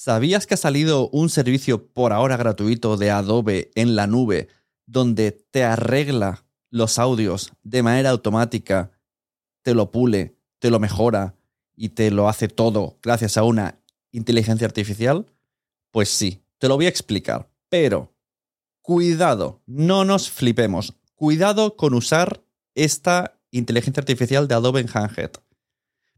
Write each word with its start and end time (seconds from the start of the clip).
¿Sabías 0.00 0.46
que 0.46 0.54
ha 0.54 0.56
salido 0.56 1.08
un 1.08 1.28
servicio 1.28 1.88
por 1.88 2.12
ahora 2.12 2.36
gratuito 2.36 2.96
de 2.96 3.10
Adobe 3.10 3.72
en 3.74 3.96
la 3.96 4.06
nube 4.06 4.46
donde 4.86 5.32
te 5.32 5.64
arregla 5.64 6.46
los 6.70 7.00
audios 7.00 7.52
de 7.64 7.82
manera 7.82 8.10
automática, 8.10 8.92
te 9.62 9.74
lo 9.74 9.90
pule, 9.90 10.38
te 10.60 10.70
lo 10.70 10.78
mejora 10.78 11.34
y 11.74 11.88
te 11.88 12.12
lo 12.12 12.28
hace 12.28 12.46
todo 12.46 13.00
gracias 13.02 13.36
a 13.36 13.42
una 13.42 13.80
inteligencia 14.12 14.68
artificial? 14.68 15.26
Pues 15.90 16.10
sí, 16.10 16.44
te 16.58 16.68
lo 16.68 16.76
voy 16.76 16.86
a 16.86 16.90
explicar. 16.90 17.50
Pero, 17.68 18.14
cuidado, 18.82 19.62
no 19.66 20.04
nos 20.04 20.30
flipemos. 20.30 20.94
Cuidado 21.16 21.74
con 21.74 21.94
usar 21.94 22.44
esta 22.76 23.40
inteligencia 23.50 24.00
artificial 24.00 24.46
de 24.46 24.54
Adobe 24.54 24.80
en 24.80 24.90
Handhead. 24.94 25.32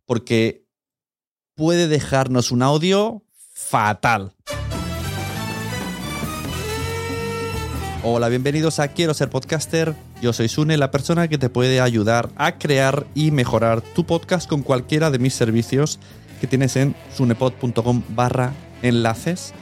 Porque 0.05 0.69
puede 1.55 1.89
dejarnos 1.89 2.51
un 2.51 2.61
audio 2.61 3.25
fatal. 3.69 4.33
Hola, 8.03 8.31
bienvenidos 8.31 8.81
a 8.81 8.89
Quiero 8.89 9.13
ser 9.13 9.29
podcaster. 9.29 9.95
Yo 10.23 10.33
soy 10.33 10.49
Sune, 10.49 10.79
la 10.79 10.91
persona 10.91 11.29
que 11.29 11.37
te 11.37 11.51
puede 11.51 11.81
ayudar 11.81 12.31
a 12.37 12.59
crear 12.59 13.07
y 13.15 13.31
mejorar 13.31 13.83
tu 13.83 14.05
podcast 14.05 14.49
con 14.49 14.63
cualquiera 14.63 15.11
de 15.11 15.19
mis 15.19 15.35
servicios 15.35 16.01
que 16.41 16.47
tienes 16.47 16.77
en 16.77 16.97
sunepod.com 17.15 18.03
barra 18.09 18.55
enlaces. 18.83 19.53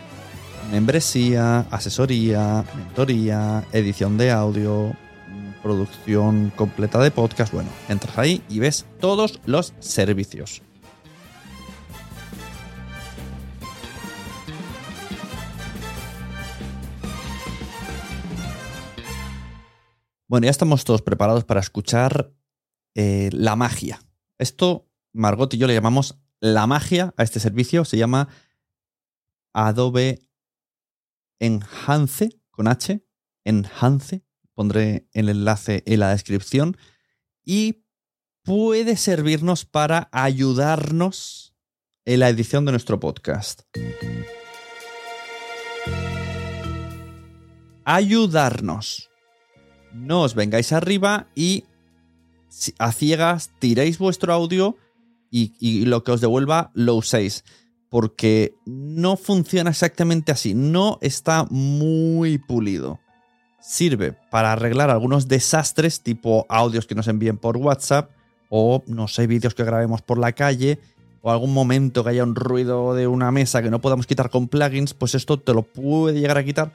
Membresía, 0.70 1.66
asesoría, 1.70 2.64
mentoría, 2.76 3.64
edición 3.72 4.16
de 4.16 4.30
audio, 4.30 4.94
producción 5.62 6.52
completa 6.54 7.00
de 7.00 7.10
podcast. 7.10 7.52
Bueno, 7.52 7.70
entras 7.88 8.16
ahí 8.18 8.42
y 8.48 8.60
ves 8.60 8.86
todos 9.00 9.40
los 9.44 9.74
servicios. 9.80 10.62
Bueno, 20.28 20.44
ya 20.44 20.50
estamos 20.50 20.84
todos 20.84 21.00
preparados 21.00 21.44
para 21.44 21.60
escuchar 21.60 22.34
eh, 22.94 23.30
la 23.32 23.56
magia. 23.56 23.98
Esto, 24.36 24.86
Margot 25.14 25.52
y 25.54 25.56
yo 25.56 25.66
le 25.66 25.72
llamamos 25.72 26.18
la 26.38 26.66
magia 26.66 27.14
a 27.16 27.22
este 27.22 27.40
servicio. 27.40 27.86
Se 27.86 27.96
llama 27.96 28.28
Adobe 29.54 30.20
Enhance, 31.40 32.38
con 32.50 32.68
H, 32.68 33.02
Enhance. 33.44 34.22
Pondré 34.52 35.08
el 35.14 35.30
enlace 35.30 35.82
en 35.86 36.00
la 36.00 36.10
descripción. 36.10 36.76
Y 37.42 37.86
puede 38.42 38.98
servirnos 38.98 39.64
para 39.64 40.10
ayudarnos 40.12 41.54
en 42.04 42.20
la 42.20 42.28
edición 42.28 42.66
de 42.66 42.72
nuestro 42.72 43.00
podcast. 43.00 43.62
Ayudarnos 47.84 49.07
no 49.92 50.22
os 50.22 50.34
vengáis 50.34 50.72
arriba 50.72 51.26
y 51.34 51.64
a 52.78 52.92
ciegas 52.92 53.50
tiréis 53.58 53.98
vuestro 53.98 54.32
audio 54.32 54.76
y, 55.30 55.84
lo 55.84 56.04
que 56.04 56.12
os 56.12 56.20
devuelva 56.20 56.70
lo 56.74 56.94
uséis. 56.94 57.44
Porque 57.90 58.54
no 58.66 59.16
funciona 59.16 59.70
exactamente 59.70 60.32
así, 60.32 60.54
no 60.54 60.98
está 61.00 61.46
muy 61.50 62.38
pulido. 62.38 62.98
Sirve 63.60 64.12
para 64.30 64.52
arreglar 64.52 64.90
algunos 64.90 65.26
desastres 65.28 66.02
tipo 66.02 66.46
audios 66.48 66.86
que 66.86 66.94
nos 66.94 67.08
envíen 67.08 67.38
por 67.38 67.56
WhatsApp 67.56 68.10
o 68.50 68.82
no 68.86 69.08
sé, 69.08 69.26
vídeos 69.26 69.54
que 69.54 69.64
grabemos 69.64 70.02
por 70.02 70.18
la 70.18 70.32
calle 70.32 70.78
o 71.22 71.30
algún 71.30 71.52
momento 71.52 72.04
que 72.04 72.10
haya 72.10 72.22
un 72.22 72.34
ruido 72.34 72.94
de 72.94 73.06
una 73.06 73.30
mesa 73.32 73.62
que 73.62 73.70
no 73.70 73.80
podamos 73.80 74.06
quitar 74.06 74.30
con 74.30 74.48
plugins, 74.48 74.94
pues 74.94 75.14
esto 75.14 75.38
te 75.38 75.52
lo 75.52 75.62
puede 75.62 76.20
llegar 76.20 76.38
a 76.38 76.44
quitar 76.44 76.72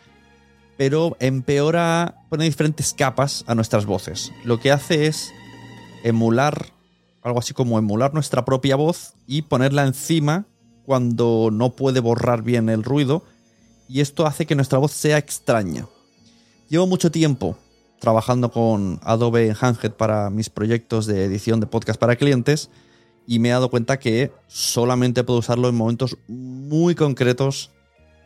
pero 0.77 1.15
empeora, 1.19 2.15
pone 2.29 2.45
diferentes 2.45 2.93
capas 2.93 3.43
a 3.47 3.55
nuestras 3.55 3.85
voces. 3.85 4.31
Lo 4.43 4.59
que 4.59 4.71
hace 4.71 5.07
es 5.07 5.31
emular, 6.03 6.73
algo 7.21 7.39
así 7.39 7.53
como 7.53 7.77
emular 7.77 8.13
nuestra 8.13 8.45
propia 8.45 8.75
voz 8.75 9.13
y 9.27 9.43
ponerla 9.43 9.85
encima 9.85 10.45
cuando 10.85 11.49
no 11.51 11.75
puede 11.75 11.99
borrar 11.99 12.43
bien 12.43 12.69
el 12.69 12.83
ruido. 12.83 13.23
Y 13.87 14.01
esto 14.01 14.25
hace 14.25 14.45
que 14.45 14.55
nuestra 14.55 14.79
voz 14.79 14.91
sea 14.91 15.17
extraña. 15.17 15.87
Llevo 16.69 16.87
mucho 16.87 17.11
tiempo 17.11 17.57
trabajando 17.99 18.51
con 18.51 18.99
Adobe 19.03 19.55
Handhead 19.59 19.93
para 19.93 20.29
mis 20.29 20.49
proyectos 20.49 21.05
de 21.05 21.23
edición 21.23 21.59
de 21.59 21.67
podcast 21.67 21.99
para 21.99 22.17
clientes 22.17 22.69
y 23.25 23.39
me 23.39 23.49
he 23.49 23.51
dado 23.51 23.69
cuenta 23.69 23.97
que 23.97 24.31
solamente 24.47 25.23
puedo 25.23 25.39
usarlo 25.39 25.69
en 25.69 25.75
momentos 25.75 26.17
muy 26.27 26.95
concretos 26.95 27.71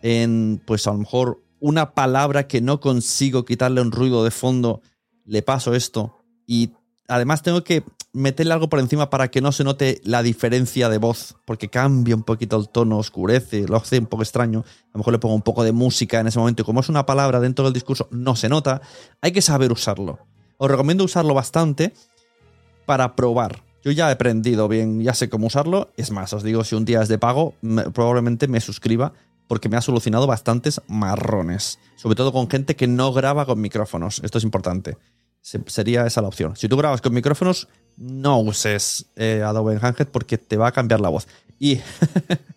en 0.02 0.62
pues 0.66 0.88
a 0.88 0.94
lo 0.94 0.98
mejor 0.98 1.42
una 1.60 1.94
palabra 1.94 2.48
que 2.48 2.62
no 2.62 2.80
consigo 2.80 3.46
quitarle 3.46 3.82
un 3.82 3.92
ruido 3.92 4.24
de 4.24 4.32
fondo, 4.32 4.82
le 5.26 5.42
paso 5.42 5.74
esto. 5.74 6.18
Y 6.46 6.72
además 7.08 7.42
tengo 7.42 7.64
que 7.64 7.84
meterle 8.14 8.54
algo 8.54 8.70
por 8.70 8.80
encima 8.80 9.10
para 9.10 9.30
que 9.30 9.42
no 9.42 9.52
se 9.52 9.64
note 9.64 10.02
la 10.04 10.24
diferencia 10.24 10.90
de 10.90 10.98
voz, 10.98 11.36
porque 11.46 11.70
cambia 11.70 12.16
un 12.16 12.24
poquito 12.24 12.58
el 12.58 12.70
tono, 12.70 12.98
oscurece, 12.98 13.68
lo 13.68 13.78
hace 13.78 14.00
un 14.00 14.08
poco 14.08 14.24
extraño. 14.24 14.66
A 14.86 14.90
lo 14.94 15.00
mejor 15.00 15.14
le 15.14 15.20
pongo 15.20 15.36
un 15.36 15.42
poco 15.42 15.64
de 15.64 15.72
música 15.72 16.20
en 16.20 16.28
ese 16.28 16.40
momento 16.40 16.64
y 16.64 16.66
como 16.66 16.80
es 16.80 16.90
una 16.90 17.06
palabra 17.06 17.40
dentro 17.40 17.66
del 17.66 17.74
discurso, 17.74 18.08
no 18.12 18.36
se 18.36 18.50
nota. 18.50 18.82
Hay 19.22 19.32
que 19.32 19.42
saber 19.42 19.72
usarlo. 19.72 20.20
Os 20.58 20.70
recomiendo 20.70 21.04
usarlo 21.04 21.34
bastante 21.34 21.94
para 22.86 23.16
probar. 23.16 23.64
Yo 23.84 23.92
ya 23.92 24.10
he 24.10 24.12
aprendido 24.12 24.68
bien, 24.68 25.02
ya 25.02 25.14
sé 25.14 25.30
cómo 25.30 25.48
usarlo. 25.48 25.92
Es 25.96 26.12
más, 26.12 26.34
os 26.34 26.44
digo, 26.44 26.64
si 26.64 26.76
un 26.76 26.86
día 26.86 27.02
es 27.02 27.08
de 27.08 27.20
pago, 27.20 27.54
probablemente 27.94 28.48
me 28.48 28.60
suscriba 28.60 29.14
porque 29.48 29.70
me 29.70 29.78
ha 29.78 29.82
solucionado 29.82 30.28
bastantes 30.28 30.82
marrones. 30.88 31.80
Sobre 31.96 32.16
todo 32.16 32.32
con 32.32 32.50
gente 32.50 32.76
que 32.76 32.88
no 32.88 33.14
graba 33.14 33.46
con 33.46 33.60
micrófonos. 33.60 34.22
Esto 34.24 34.38
es 34.38 34.44
importante. 34.44 34.98
sería 35.42 36.06
esa 36.06 36.22
la 36.22 36.28
opción. 36.28 36.56
Si 36.56 36.68
tú 36.68 36.78
grabas 36.78 37.02
con 37.02 37.14
micrófonos, 37.14 37.68
no 37.96 38.40
uses 38.40 39.08
eh, 39.16 39.42
Adobe 39.44 39.74
Enhanced 39.74 40.08
porque 40.08 40.38
te 40.38 40.58
va 40.58 40.68
a 40.68 40.72
cambiar 40.72 41.00
la 41.00 41.10
voz. 41.10 41.28
Y, 41.60 41.80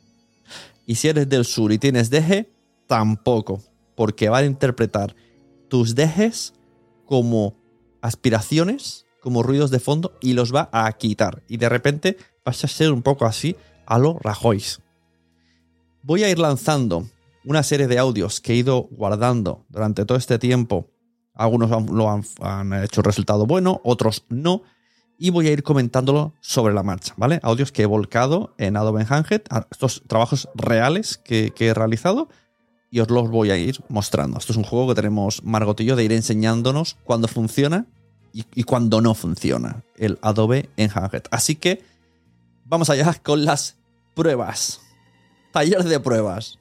y 0.87 0.97
si 0.97 1.09
eres 1.09 1.29
del 1.29 1.45
sur 1.45 1.73
y 1.73 1.79
tienes 1.79 2.11
deje, 2.11 2.51
tampoco. 2.87 3.63
Porque 3.95 4.29
va 4.29 4.39
a 4.39 4.45
interpretar 4.45 5.15
tus 5.69 5.95
dejes 5.95 6.55
como 7.07 7.55
aspiraciones, 8.03 9.07
como 9.21 9.43
ruidos 9.43 9.71
de 9.71 9.79
fondo 9.79 10.17
y 10.21 10.33
los 10.33 10.55
va 10.55 10.69
a 10.73 10.91
quitar. 10.93 11.43
Y 11.49 11.59
de 11.59 11.69
repente 11.69 12.17
vas 12.45 12.65
a 12.65 12.69
ser 12.69 12.93
un 12.93 13.03
poco 13.03 13.27
así 13.27 13.57
a 13.87 13.99
lo 13.99 14.19
Rajois 14.19 14.81
voy 16.03 16.25
a 16.25 16.31
ir 16.31 16.39
lanzando 16.39 17.07
una 17.45 17.63
serie 17.63 17.87
de 17.87 17.99
audios 17.99 18.41
que 18.41 18.53
he 18.53 18.57
ido 18.57 18.89
guardando 18.91 19.65
durante 19.69 20.05
todo 20.05 20.19
este 20.19 20.39
tiempo. 20.39 20.91
Algunos 21.35 21.71
lo 21.91 22.11
han, 22.11 22.73
hecho 22.85 23.03
resultado 23.03 23.47
bueno, 23.47 23.81
otros 23.85 24.25
no. 24.29 24.63
Y 25.19 25.31
voy 25.31 25.49
a 25.49 25.53
ir 25.53 25.63
comentándolo 25.63 26.35
sobre 26.41 26.73
la 26.73 26.83
marcha, 26.83 27.13
¿vale? 27.17 27.41
Audios 27.43 27.73
que 27.73 27.83
he 27.83 27.87
volcado 27.87 28.55
en 28.57 28.77
Adobe 28.77 29.03
Enhanced, 29.03 29.43
estos 29.71 30.03
trabajos 30.07 30.49
reales 30.55 31.19
que, 31.19 31.53
he 31.59 31.75
realizado, 31.75 32.29
y 32.91 33.01
os 33.01 33.11
los 33.11 33.29
voy 33.31 33.51
a 33.51 33.59
ir 33.59 33.83
mostrando. 33.89 34.39
Esto 34.39 34.53
es 34.53 34.57
un 34.57 34.65
juego 34.65 34.89
que 34.89 34.95
tenemos 34.95 35.45
Margotillo 35.45 35.95
de 35.95 36.05
ir 36.05 36.13
enseñándonos 36.13 36.97
cuándo 37.05 37.29
funciona 37.29 37.87
y, 38.33 38.45
y 38.55 38.63
cuándo 38.63 39.03
no 39.03 39.15
funciona 39.15 39.85
el 39.97 40.19
Adobe 40.23 40.71
Enhanced. 40.77 41.25
Así 41.31 41.55
que 41.55 41.83
vamos 42.65 42.89
allá 42.89 43.15
con 43.23 43.45
las 43.45 43.77
pruebas 44.15 44.81
taller 45.53 45.85
de 45.85 46.01
pruebas. 46.01 46.59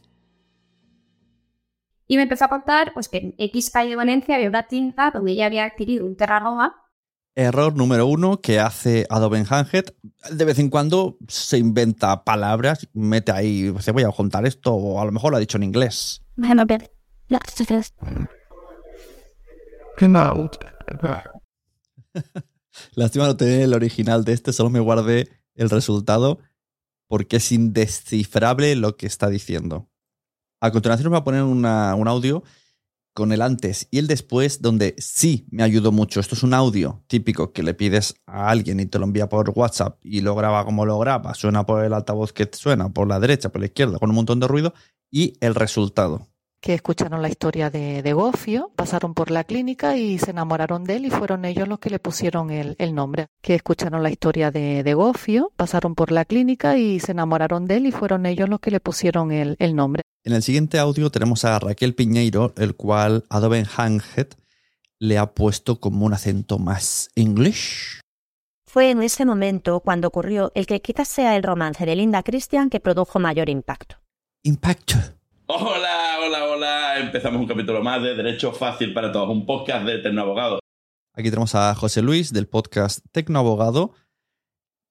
Y 2.07 2.17
me 2.17 2.23
empezó 2.23 2.45
a 2.45 2.49
contar 2.49 2.91
pues, 2.93 3.07
que 3.07 3.17
en 3.17 3.35
X 3.37 3.69
calle 3.69 3.91
de 3.91 3.95
Valencia 3.95 4.35
había 4.35 4.49
una 4.49 4.67
tinta 4.67 5.11
donde 5.11 5.33
ella 5.33 5.45
había 5.45 5.65
adquirido 5.65 6.05
un 6.05 6.15
Terranova. 6.15 6.75
Error 7.35 7.75
número 7.75 8.07
uno 8.07 8.41
que 8.41 8.59
hace 8.59 9.05
Adobe 9.09 9.37
Enhanced. 9.37 9.93
De 10.31 10.45
vez 10.45 10.57
en 10.57 10.69
cuando 10.69 11.17
se 11.27 11.59
inventa 11.59 12.23
palabras, 12.23 12.89
mete 12.93 13.31
ahí, 13.31 13.71
se 13.79 13.91
voy 13.91 14.03
a 14.03 14.11
contar 14.11 14.47
esto, 14.47 14.73
o 14.73 14.99
a 14.99 15.05
lo 15.05 15.11
mejor 15.11 15.31
lo 15.31 15.37
ha 15.37 15.39
dicho 15.39 15.57
en 15.57 15.63
inglés. 15.63 16.23
Lástima 22.95 23.27
no 23.27 23.37
tener 23.37 23.61
el 23.61 23.73
original 23.73 24.23
de 24.25 24.33
este, 24.33 24.51
solo 24.51 24.69
me 24.71 24.79
guardé 24.79 25.29
el 25.55 25.69
resultado 25.69 26.39
porque 27.09 27.37
es 27.37 27.51
indescifrable 27.51 28.75
lo 28.77 28.95
que 28.95 29.07
está 29.07 29.29
diciendo. 29.29 29.89
A 30.61 30.71
continuación 30.71 31.07
os 31.07 31.11
voy 31.11 31.19
a 31.19 31.23
poner 31.25 31.43
un 31.43 31.65
audio 31.65 32.43
con 33.13 33.33
el 33.33 33.41
antes 33.41 33.87
y 33.91 33.97
el 33.97 34.07
después, 34.07 34.61
donde 34.61 34.95
sí 34.97 35.45
me 35.51 35.63
ayudó 35.63 35.91
mucho. 35.91 36.21
Esto 36.21 36.35
es 36.35 36.43
un 36.43 36.53
audio 36.53 37.03
típico 37.07 37.51
que 37.51 37.63
le 37.63 37.73
pides 37.73 38.15
a 38.25 38.49
alguien 38.49 38.79
y 38.79 38.85
te 38.85 38.99
lo 38.99 39.05
envía 39.05 39.27
por 39.27 39.49
WhatsApp 39.49 39.99
y 40.03 40.21
lo 40.21 40.35
graba 40.35 40.63
como 40.63 40.85
lo 40.85 40.97
graba. 40.99 41.33
Suena 41.33 41.65
por 41.65 41.83
el 41.83 41.93
altavoz 41.93 42.31
que 42.31 42.49
suena, 42.53 42.93
por 42.93 43.07
la 43.09 43.19
derecha, 43.19 43.49
por 43.49 43.59
la 43.59 43.67
izquierda, 43.67 43.99
con 43.99 44.09
un 44.09 44.15
montón 44.15 44.39
de 44.39 44.47
ruido 44.47 44.73
y 45.11 45.33
el 45.41 45.55
resultado 45.55 46.29
que 46.61 46.73
escucharon 46.73 47.21
la 47.21 47.29
historia 47.29 47.69
de, 47.69 48.01
de, 48.01 48.13
Gofio, 48.13 48.71
pasaron 48.75 49.13
por 49.13 49.31
la 49.31 49.43
clínica 49.43 49.97
y 49.97 50.19
se 50.19 50.31
enamoraron 50.31 50.83
de 50.83 50.97
él 50.97 51.05
y 51.05 51.09
fueron 51.09 51.45
ellos 51.45 51.67
los 51.67 51.79
que 51.79 51.89
le 51.89 51.99
pusieron 51.99 52.51
el, 52.51 52.75
el 52.79 52.93
nombre. 52.93 53.27
Que 53.41 53.55
escucharon 53.55 54.03
la 54.03 54.09
historia 54.09 54.51
de, 54.51 54.83
de, 54.83 54.93
Gofio, 54.93 55.51
pasaron 55.55 55.95
por 55.95 56.11
la 56.11 56.25
clínica 56.25 56.77
y 56.77 56.99
se 56.99 57.13
enamoraron 57.13 57.65
de 57.65 57.77
él 57.77 57.85
y 57.85 57.91
fueron 57.91 58.25
ellos 58.25 58.49
los 58.49 58.59
que 58.59 58.71
le 58.71 58.79
pusieron 58.79 59.31
el, 59.31 59.55
el 59.59 59.75
nombre. 59.75 60.03
En 60.23 60.33
el 60.33 60.43
siguiente 60.43 60.79
audio 60.79 61.09
tenemos 61.09 61.45
a 61.45 61.57
Raquel 61.59 61.95
Piñeiro, 61.95 62.53
el 62.57 62.75
cual 62.75 63.23
Adobe 63.29 63.63
Hanghead 63.65 64.27
le 64.99 65.17
ha 65.17 65.33
puesto 65.33 65.79
como 65.79 66.05
un 66.05 66.13
acento 66.13 66.59
más 66.59 67.09
English. 67.15 68.01
Fue 68.65 68.91
en 68.91 69.01
ese 69.01 69.25
momento 69.25 69.79
cuando 69.79 70.09
ocurrió 70.09 70.51
el 70.53 70.67
que 70.67 70.81
quizás 70.81 71.07
sea 71.07 71.35
el 71.35 71.43
romance 71.43 71.85
de 71.85 71.95
Linda 71.95 72.21
Christian 72.21 72.69
que 72.69 72.79
produjo 72.79 73.17
mayor 73.17 73.49
impacto. 73.49 73.95
Impacto. 74.43 74.95
Hola, 75.51 76.19
hola, 76.23 76.45
hola. 76.45 76.99
Empezamos 76.99 77.41
un 77.41 77.47
capítulo 77.47 77.81
más 77.81 78.03
de 78.03 78.13
Derecho 78.13 78.51
Fácil 78.51 78.93
para 78.93 79.11
Todos, 79.11 79.29
un 79.29 79.47
podcast 79.47 79.83
de 79.83 79.97
Tecnoabogado. 79.97 80.59
Aquí 81.15 81.31
tenemos 81.31 81.55
a 81.55 81.73
José 81.73 82.03
Luis 82.03 82.31
del 82.31 82.47
podcast 82.47 82.99
Tecnoabogado 83.11 83.95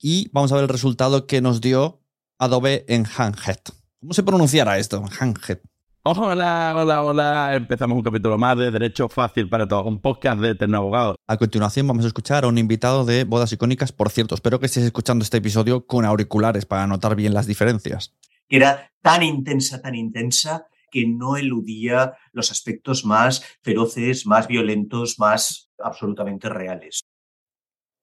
y 0.01 0.29
vamos 0.33 0.51
a 0.51 0.57
ver 0.57 0.65
el 0.65 0.69
resultado 0.69 1.29
que 1.29 1.41
nos 1.41 1.61
dio 1.61 2.03
Adobe 2.41 2.85
en 2.89 3.07
Enhanced. 3.07 3.61
¿Cómo 4.01 4.13
se 4.15 4.25
pronunciará 4.25 4.79
esto? 4.79 4.97
Enhanced. 4.97 5.61
Hola, 6.03 6.75
hola, 6.77 7.05
hola. 7.05 7.55
Empezamos 7.55 7.97
un 7.97 8.03
capítulo 8.03 8.37
más 8.37 8.59
de 8.59 8.73
Derecho 8.73 9.09
Fácil 9.09 9.49
para 9.49 9.69
Todos, 9.69 9.87
un 9.87 10.01
podcast 10.01 10.41
de 10.41 10.57
Tecnoabogado. 10.57 11.15
A 11.29 11.37
continuación 11.37 11.87
vamos 11.87 12.05
a 12.05 12.09
escuchar 12.09 12.43
a 12.43 12.49
un 12.49 12.59
invitado 12.59 13.05
de 13.05 13.23
Bodas 13.23 13.53
Icónicas. 13.53 13.93
Por 13.93 14.11
cierto, 14.11 14.35
espero 14.35 14.59
que 14.59 14.67
estéis 14.67 14.87
escuchando 14.87 15.23
este 15.23 15.37
episodio 15.37 15.87
con 15.87 16.05
auriculares 16.05 16.67
para 16.67 16.89
notar 16.89 17.15
bien 17.15 17.33
las 17.33 17.47
diferencias 17.47 18.13
era 18.49 18.93
tan 19.03 19.23
intensa, 19.23 19.81
tan 19.81 19.95
intensa, 19.95 20.67
que 20.91 21.07
no 21.07 21.37
eludía 21.37 22.15
los 22.33 22.51
aspectos 22.51 23.05
más 23.05 23.45
feroces, 23.63 24.27
más 24.27 24.49
violentos, 24.49 25.19
más 25.19 25.71
absolutamente 25.79 26.49
reales. 26.49 27.03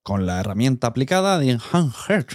Con 0.02 0.24
la 0.24 0.40
herramienta 0.40 0.86
aplicada 0.86 1.38
de 1.38 1.50
Enhanced. 1.50 2.26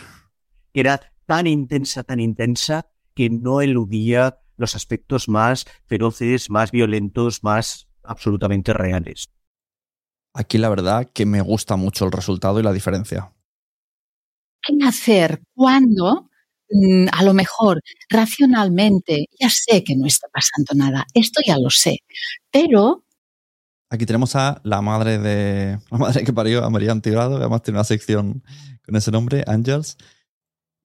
Era 0.73 1.13
tan 1.25 1.47
intensa, 1.47 2.03
tan 2.03 2.19
intensa, 2.19 2.87
que 3.15 3.29
no 3.29 3.61
eludía 3.61 4.39
los 4.57 4.75
aspectos 4.75 5.29
más 5.29 5.65
feroces, 5.85 6.49
más 6.49 6.71
violentos, 6.71 7.43
más 7.43 7.87
absolutamente 8.03 8.73
reales. 8.73 9.29
Aquí 10.33 10.57
la 10.57 10.69
verdad 10.69 11.09
que 11.13 11.25
me 11.25 11.41
gusta 11.41 11.75
mucho 11.75 12.05
el 12.05 12.11
resultado 12.11 12.59
y 12.59 12.63
la 12.63 12.71
diferencia. 12.71 13.33
¿Qué 14.61 14.77
hacer 14.85 15.41
cuando 15.53 16.30
Mm, 16.30 16.30
a 17.11 17.23
lo 17.23 17.33
mejor 17.33 17.81
racionalmente 18.09 19.27
ya 19.39 19.49
sé 19.49 19.83
que 19.83 19.95
no 19.95 20.05
está 20.05 20.27
pasando 20.29 20.73
nada, 20.75 21.05
esto 21.13 21.41
ya 21.45 21.57
lo 21.57 21.69
sé, 21.69 21.99
pero... 22.51 23.03
Aquí 23.89 24.05
tenemos 24.05 24.37
a 24.37 24.61
la 24.63 24.81
madre 24.81 25.17
de 25.17 25.77
la 25.91 25.97
madre 25.97 26.23
que 26.23 26.31
parió, 26.31 26.63
a 26.63 26.69
María 26.69 26.91
Antigrado, 26.91 27.31
que 27.31 27.43
además 27.43 27.61
tiene 27.61 27.79
una 27.79 27.83
sección 27.83 28.43
con 28.85 28.95
ese 28.95 29.11
nombre, 29.11 29.43
Angels. 29.47 29.97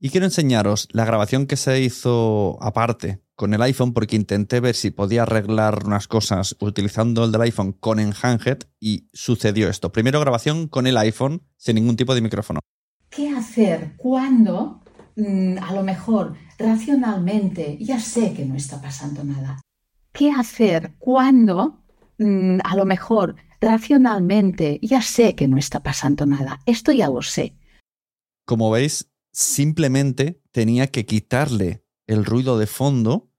Y 0.01 0.11
quiero 0.11 0.27
enseñaros 0.27 0.89
la 0.91 1.05
grabación 1.05 1.47
que 1.47 1.57
se 1.57 1.81
hizo 1.81 2.59
aparte 2.61 3.21
con 3.37 3.55
el 3.55 3.63
iPhone 3.63 3.93
porque 3.93 4.17
intenté 4.17 4.61
ver 4.61 4.75
si 4.75 4.91
podía 4.91 5.23
arreglar 5.23 5.85
unas 5.87 6.09
cosas 6.09 6.57
utilizando 6.59 7.25
el 7.25 7.33
del 7.33 7.43
iPhone 7.43 7.73
con 7.73 8.01
Enhanced 8.01 8.65
y 8.81 9.09
sucedió 9.13 9.69
esto. 9.69 9.93
Primero 9.93 10.21
grabación 10.21 10.69
con 10.69 10.87
el 10.87 10.97
iPhone 10.97 11.43
sin 11.57 11.77
ningún 11.77 11.97
tipo 11.97 12.15
de 12.15 12.21
micrófono. 12.21 12.61
¿Qué 13.09 13.31
hacer 13.31 13.95
cuando 13.97 14.83
Mm, 14.86 14.86
a 15.17 15.75
lo 15.75 15.83
mejor 15.83 16.35
racionalmente 16.59 17.79
ya 17.81 18.01
sé 18.01 18.35
que 18.35 18.45
no 18.45 18.55
está 18.55 18.81
pasando 18.81 19.25
nada. 19.25 19.61
¿Qué 20.13 20.31
hacer 20.31 20.95
cuando 20.99 21.83
mm, 22.19 22.59
a 22.63 22.77
lo 22.77 22.85
mejor 22.85 23.37
racionalmente 23.61 24.79
ya 24.83 25.01
sé 25.01 25.35
que 25.35 25.49
no 25.49 25.57
está 25.57 25.83
pasando 25.83 26.27
nada? 26.27 26.61
Esto 26.67 26.93
ya 26.93 27.09
lo 27.09 27.23
sé. 27.23 27.55
Como 28.45 28.71
veis, 28.71 29.11
simplemente 29.33 30.41
tenía 30.53 30.87
que 30.89 31.07
quitarle 31.07 31.83
el 32.07 32.25
ruido 32.25 32.59
de 32.59 32.67
fondo. 32.67 33.31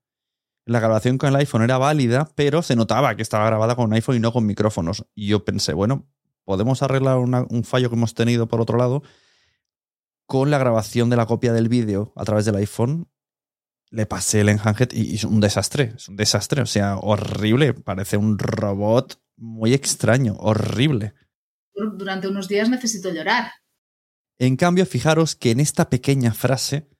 La 0.66 0.80
grabación 0.80 1.16
con 1.16 1.30
el 1.30 1.36
iPhone 1.36 1.62
era 1.62 1.78
válida, 1.78 2.30
pero 2.34 2.62
se 2.62 2.76
notaba 2.76 3.16
que 3.16 3.22
estaba 3.22 3.46
grabada 3.46 3.74
con 3.74 3.86
un 3.86 3.94
iPhone 3.94 4.16
y 4.16 4.20
no 4.20 4.32
con 4.32 4.44
micrófonos. 4.44 5.06
Y 5.14 5.28
yo 5.28 5.44
pensé, 5.44 5.72
bueno, 5.72 6.06
podemos 6.44 6.82
arreglar 6.82 7.18
un 7.18 7.64
fallo 7.64 7.88
que 7.88 7.96
hemos 7.96 8.14
tenido 8.14 8.48
por 8.48 8.60
otro 8.60 8.76
lado 8.76 9.02
con 10.28 10.50
la 10.50 10.58
grabación 10.58 11.08
de 11.08 11.16
la 11.16 11.24
copia 11.24 11.54
del 11.54 11.70
vídeo 11.70 12.12
a 12.14 12.22
través 12.22 12.44
del 12.44 12.56
iPhone, 12.56 13.08
le 13.90 14.04
pasé 14.04 14.42
el 14.42 14.50
Enhanced 14.50 14.90
y 14.92 15.14
es 15.14 15.24
un 15.24 15.40
desastre. 15.40 15.94
Es 15.96 16.06
un 16.10 16.16
desastre. 16.16 16.60
O 16.60 16.66
sea, 16.66 16.98
horrible. 16.98 17.72
Parece 17.72 18.18
un 18.18 18.38
robot 18.38 19.18
muy 19.38 19.72
extraño. 19.72 20.36
Horrible. 20.38 21.14
Durante 21.72 22.28
unos 22.28 22.46
días 22.46 22.68
necesito 22.68 23.10
llorar. 23.10 23.52
En 24.38 24.56
cambio, 24.56 24.84
fijaros 24.84 25.34
que 25.34 25.50
en 25.50 25.60
esta 25.60 25.88
pequeña 25.88 26.34
frase 26.34 26.90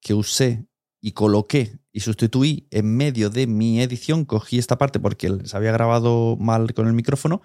que 0.00 0.14
usé 0.14 0.66
y 1.00 1.12
coloqué 1.12 1.78
y 1.92 2.00
sustituí 2.00 2.66
en 2.72 2.96
medio 2.96 3.30
de 3.30 3.46
mi 3.46 3.80
edición, 3.80 4.24
cogí 4.24 4.58
esta 4.58 4.78
parte 4.78 4.98
porque 4.98 5.32
se 5.44 5.56
había 5.56 5.70
grabado 5.70 6.36
mal 6.36 6.74
con 6.74 6.88
el 6.88 6.92
micrófono, 6.92 7.40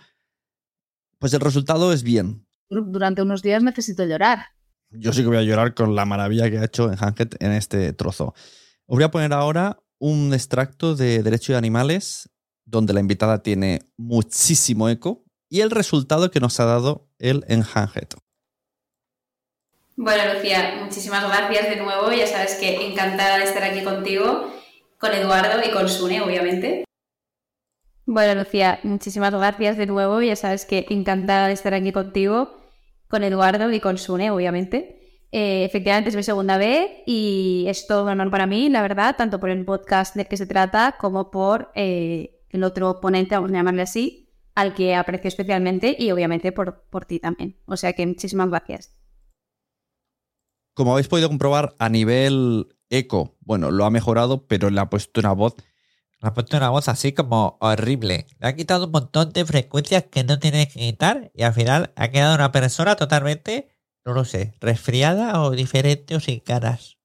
pues 1.20 1.36
el 1.36 1.40
resultado 1.40 1.94
es 1.94 2.02
bien. 2.02 2.48
Durante 2.68 3.22
unos 3.22 3.44
días 3.44 3.62
necesito 3.62 4.04
llorar. 4.06 4.48
Yo 4.94 5.12
sí 5.12 5.22
que 5.22 5.28
voy 5.28 5.38
a 5.38 5.42
llorar 5.44 5.74
con 5.74 5.96
la 5.96 6.06
maravilla 6.06 6.50
que 6.50 6.60
ha 6.60 6.66
hecho 6.66 6.92
en 6.92 6.98
Hanket 6.98 7.42
en 7.42 7.52
este 7.52 7.94
trozo. 7.94 8.34
Os 8.86 8.98
voy 8.98 9.04
a 9.04 9.12
poner 9.12 9.34
ahora 9.34 9.80
un 10.00 10.34
extracto 10.34 10.96
de 10.96 11.24
Derecho 11.24 11.54
de 11.54 11.58
Animales 11.58 12.30
donde 12.66 12.94
la 12.94 13.00
invitada 13.00 13.42
tiene 13.44 13.82
muchísimo 13.98 14.90
eco 14.90 15.24
y 15.50 15.62
el 15.62 15.72
resultado 15.72 16.32
que 16.32 16.40
nos 16.40 16.60
ha 16.60 16.66
dado 16.66 17.08
el 17.20 17.44
en 17.48 17.64
Hanket. 17.64 18.16
Bueno, 19.96 20.34
Lucía, 20.34 20.80
muchísimas 20.82 21.24
gracias 21.24 21.70
de 21.70 21.76
nuevo. 21.76 22.12
Ya 22.12 22.26
sabes 22.26 22.56
que 22.56 22.88
encantada 22.88 23.38
de 23.38 23.44
estar 23.44 23.64
aquí 23.64 23.84
contigo, 23.84 24.52
con 24.98 25.12
Eduardo 25.12 25.62
y 25.64 25.72
con 25.72 25.88
Sune, 25.88 26.22
obviamente. 26.22 26.84
Bueno, 28.06 28.42
Lucía, 28.42 28.80
muchísimas 28.84 29.32
gracias 29.32 29.78
de 29.78 29.86
nuevo. 29.86 30.22
Ya 30.22 30.36
sabes 30.36 30.66
que 30.66 30.88
encantada 30.90 31.48
de 31.48 31.54
estar 31.54 31.74
aquí 31.74 31.92
contigo, 31.92 32.63
con 33.14 33.24
Eduardo 33.24 33.72
y 33.72 33.80
con 33.80 34.00
Sune, 34.00 34.32
obviamente. 34.32 35.28
Eh, 35.32 35.66
efectivamente 35.66 36.10
es 36.10 36.16
mi 36.16 36.24
segunda 36.24 36.58
vez 36.58 36.90
y 37.06 37.66
es 37.68 37.86
todo 37.86 38.06
un 38.06 38.10
honor 38.10 38.32
para 38.32 38.48
mí, 38.48 38.70
la 38.70 38.82
verdad, 38.82 39.16
tanto 39.16 39.40
por 39.40 39.52
el 39.52 39.64
podcast 39.66 40.16
del 40.16 40.28
que 40.28 40.36
se 40.36 40.48
trata 40.48 40.96
como 41.00 41.30
por 41.30 41.72
eh, 41.76 42.42
el 42.50 42.64
otro 42.64 43.00
ponente, 43.00 43.36
vamos 43.36 43.52
a 43.52 43.54
llamarle 43.54 43.84
así, 43.84 44.34
al 44.56 44.74
que 44.74 44.96
aprecio 44.96 45.28
especialmente 45.28 45.96
y 46.00 46.10
obviamente 46.10 46.52
por, 46.52 46.86
por 46.90 47.06
ti 47.06 47.20
también. 47.20 47.60
O 47.68 47.78
sea 47.78 47.94
que 47.94 48.08
muchísimas 48.08 48.50
gracias. 48.50 48.98
Como 50.74 50.94
habéis 50.94 51.08
podido 51.08 51.30
comprobar 51.30 51.76
a 51.78 51.90
nivel 51.90 52.76
eco, 52.90 53.38
bueno, 53.42 53.70
lo 53.70 53.86
ha 53.86 53.92
mejorado, 53.92 54.48
pero 54.48 54.72
le 54.72 54.82
ha 54.82 54.90
puesto 54.90 55.20
una 55.20 55.34
voz 55.34 55.54
puesto 56.32 56.56
una 56.56 56.70
voz 56.70 56.88
así 56.88 57.12
como 57.12 57.58
horrible. 57.60 58.28
Le 58.40 58.48
ha 58.48 58.56
quitado 58.56 58.86
un 58.86 58.92
montón 58.92 59.34
de 59.34 59.46
frecuencias 59.46 60.06
que 60.10 60.24
no 60.24 60.40
tiene 60.40 60.70
que 60.70 60.80
quitar 60.80 61.32
y 61.36 61.44
al 61.44 61.54
final 61.54 61.92
ha 61.98 62.08
quedado 62.08 62.36
una 62.36 62.54
persona 62.54 62.96
totalmente 62.96 63.74
no 64.06 64.14
lo 64.14 64.26
sé, 64.26 64.54
resfriada 64.60 65.42
o 65.42 65.52
diferente 65.52 66.16
o 66.16 66.20
sin 66.20 66.40
caras. 66.40 66.98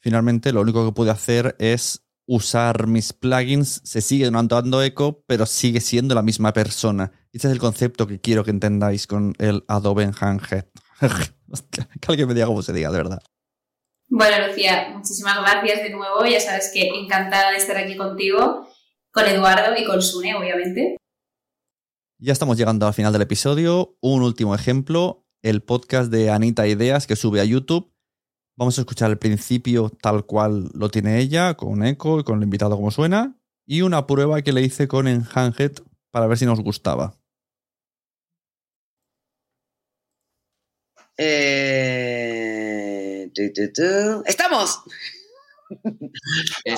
Finalmente, 0.00 0.52
lo 0.52 0.60
único 0.60 0.84
que 0.84 0.92
pude 0.92 1.10
hacer 1.10 1.56
es 1.58 2.04
usar 2.26 2.86
mis 2.86 3.12
plugins. 3.12 3.80
Se 3.84 4.00
sigue 4.02 4.30
dando 4.30 4.82
eco, 4.82 5.24
pero 5.26 5.46
sigue 5.46 5.80
siendo 5.80 6.14
la 6.14 6.22
misma 6.22 6.52
persona. 6.52 7.12
Ese 7.32 7.48
es 7.48 7.52
el 7.52 7.58
concepto 7.58 8.06
que 8.06 8.20
quiero 8.20 8.44
que 8.44 8.50
entendáis 8.50 9.06
con 9.06 9.34
el 9.38 9.64
Adobe 9.66 10.04
Enhanced. 10.04 10.66
que 11.70 12.06
alguien 12.08 12.28
me 12.28 12.34
diga 12.34 12.46
cómo 12.46 12.62
se 12.62 12.72
diga, 12.72 12.90
de 12.90 12.98
verdad. 12.98 13.22
Bueno, 14.08 14.46
Lucía, 14.46 14.90
muchísimas 14.94 15.40
gracias 15.40 15.82
de 15.82 15.90
nuevo. 15.90 16.24
Ya 16.26 16.40
sabes 16.40 16.70
que 16.72 16.88
encantada 16.88 17.50
de 17.50 17.56
estar 17.56 17.76
aquí 17.76 17.96
contigo, 17.96 18.68
con 19.12 19.26
Eduardo 19.26 19.74
y 19.76 19.84
con 19.84 20.02
Sune, 20.02 20.34
obviamente. 20.34 20.96
Ya 22.18 22.32
estamos 22.32 22.56
llegando 22.56 22.86
al 22.86 22.94
final 22.94 23.12
del 23.12 23.22
episodio. 23.22 23.96
Un 24.00 24.22
último 24.22 24.54
ejemplo 24.54 25.24
el 25.44 25.62
podcast 25.62 26.10
de 26.10 26.30
Anita 26.30 26.66
Ideas 26.66 27.06
que 27.06 27.16
sube 27.16 27.40
a 27.40 27.44
YouTube. 27.44 27.92
Vamos 28.56 28.78
a 28.78 28.80
escuchar 28.80 29.10
el 29.10 29.18
principio 29.18 29.90
tal 29.90 30.24
cual 30.24 30.70
lo 30.74 30.88
tiene 30.88 31.20
ella, 31.20 31.54
con 31.54 31.84
eco 31.84 32.18
y 32.20 32.24
con 32.24 32.38
el 32.38 32.44
invitado 32.44 32.76
como 32.76 32.90
suena, 32.90 33.36
y 33.66 33.82
una 33.82 34.06
prueba 34.06 34.40
que 34.40 34.52
le 34.52 34.62
hice 34.62 34.88
con 34.88 35.06
Enhanced 35.06 35.82
para 36.10 36.26
ver 36.26 36.38
si 36.38 36.46
nos 36.46 36.60
gustaba. 36.60 37.14
Eh... 41.18 42.33
¡Estamos! 43.36 44.80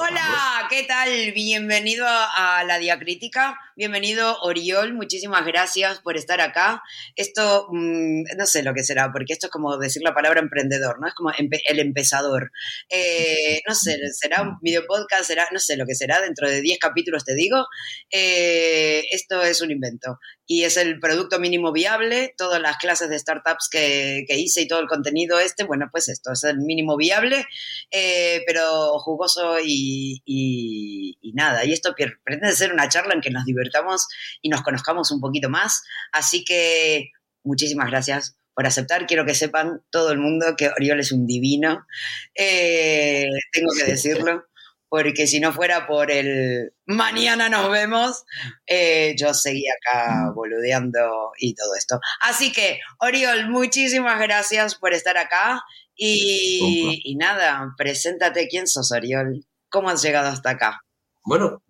Hola, 0.01 0.67
¿qué 0.71 0.85
tal? 0.85 1.33
Bienvenido 1.33 2.07
a 2.09 2.65
la 2.67 2.79
diacrítica. 2.79 3.59
Bienvenido, 3.77 4.41
Oriol. 4.41 4.95
Muchísimas 4.95 5.45
gracias 5.45 6.01
por 6.01 6.17
estar 6.17 6.41
acá. 6.41 6.83
Esto, 7.15 7.69
mm, 7.71 8.23
no 8.39 8.47
sé 8.47 8.63
lo 8.63 8.73
que 8.73 8.85
será, 8.85 9.13
porque 9.13 9.35
esto 9.35 9.49
es 9.49 9.51
como 9.51 9.77
decir 9.77 10.03
la 10.03 10.15
palabra 10.15 10.41
emprendedor, 10.41 10.99
¿no? 10.99 11.09
Es 11.09 11.15
como 11.15 11.31
el 11.31 11.79
empezador. 11.79 12.51
Eh, 12.89 13.61
no 13.69 13.75
sé, 13.75 13.99
será 14.13 14.41
un 14.43 14.59
video 14.63 14.87
podcast, 14.87 15.25
será, 15.25 15.47
no 15.53 15.59
sé 15.59 15.77
lo 15.77 15.85
que 15.85 15.95
será, 15.95 16.23
dentro 16.23 16.49
de 16.49 16.63
10 16.63 16.79
capítulos 16.79 17.25
te 17.25 17.35
digo. 17.35 17.67
Eh, 18.11 19.05
esto 19.11 19.43
es 19.43 19.61
un 19.61 19.73
invento 19.73 20.19
y 20.47 20.63
es 20.63 20.77
el 20.77 21.01
producto 21.01 21.39
mínimo 21.41 21.73
viable. 21.73 22.35
Todas 22.39 22.61
las 22.61 22.77
clases 22.77 23.09
de 23.09 23.19
startups 23.19 23.69
que, 23.69 24.25
hice 24.29 24.63
y 24.63 24.69
todo 24.69 24.81
el 24.81 24.87
contenido 24.87 25.39
este, 25.41 25.65
bueno, 25.65 25.89
pues 25.91 26.09
esto 26.09 26.33
es 26.33 26.45
el 26.45 26.59
mínimo 26.59 26.97
viable, 26.97 27.45
eh, 27.91 28.43
pero 28.47 28.99
jugoso 29.01 29.57
y, 29.63 30.23
y, 30.25 31.33
nada. 31.35 31.65
Y 31.65 31.73
esto 31.73 31.95
pretende 31.95 32.55
ser 32.55 32.73
una 32.73 32.89
charla 32.89 33.15
en 33.15 33.21
que 33.21 33.31
nos 33.31 33.45
divertamos 33.45 34.07
y 34.41 34.49
nos 34.49 34.63
conozcamos 34.63 35.11
un 35.11 35.21
poquito 35.21 35.51
más. 35.51 35.83
Así 36.13 36.45
que 36.45 37.11
muchísimas 37.43 37.91
gracias 37.91 38.39
por 38.55 38.67
aceptar. 38.67 39.07
Quiero 39.07 39.27
que 39.27 39.35
sepan 39.35 39.83
todo 39.91 40.13
el 40.13 40.19
mundo 40.19 40.55
que 40.57 40.69
Oriol 40.69 41.01
es 41.01 41.13
un 41.13 41.27
divino. 41.27 41.87
Eh, 42.35 43.27
tengo 43.53 43.69
que 43.77 43.85
decirlo 43.91 44.46
porque 44.89 45.27
si 45.27 45.41
no 45.41 45.53
fuera 45.53 45.87
por 45.87 46.11
el 46.11 46.73
mañana 46.87 47.49
nos 47.49 47.71
vemos, 47.71 48.25
eh, 48.67 49.15
yo 49.19 49.35
seguía 49.35 49.73
acá 49.75 50.31
boludeando 50.35 51.33
y 51.39 51.55
todo 51.55 51.75
esto. 51.77 51.99
Así 52.21 52.53
que, 52.53 52.81
Oriol, 53.01 53.51
muchísimas 53.51 54.21
gracias 54.21 54.77
por 54.77 54.93
estar 54.93 55.17
acá 55.17 55.63
y, 55.97 57.17
nada, 57.19 57.75
preséntate 57.77 58.49
quién 58.49 58.67
sos, 58.67 58.93
Oriol. 58.93 59.45
¿Cómo 59.69 59.89
has 59.89 60.03
llegado 60.03 60.29
hasta 60.29 60.51
acá? 60.51 60.81
Bueno, 61.25 61.63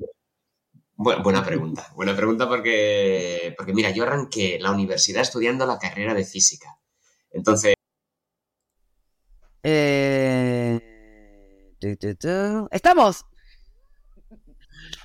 buena 0.96 1.44
pregunta. 1.44 1.90
Buena 1.94 2.14
pregunta 2.14 2.46
porque, 2.48 3.54
porque, 3.56 3.72
mira, 3.72 3.90
yo 3.90 4.02
arranqué 4.02 4.58
la 4.60 4.72
universidad 4.72 5.22
estudiando 5.22 5.66
la 5.66 5.78
carrera 5.78 6.14
de 6.14 6.24
física. 6.24 6.78
Entonces... 7.30 7.74
Eh 9.62 10.85
¿Estamos? 11.80 13.26